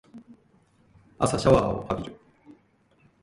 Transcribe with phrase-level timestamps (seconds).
[1.19, 2.19] 朝シャワーを浴びる